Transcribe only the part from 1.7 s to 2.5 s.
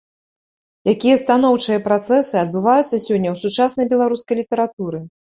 працэсы